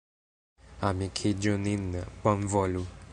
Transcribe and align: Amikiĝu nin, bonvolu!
Amikiĝu 0.89 1.53
nin, 1.67 1.85
bonvolu! 2.25 2.87